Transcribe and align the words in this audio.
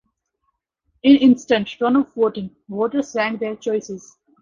In 1.03 1.15
instant-runoff 1.17 2.11
voting, 2.15 2.49
voters 2.67 3.13
rank 3.13 3.39
their 3.39 3.55
choices. 3.55 4.17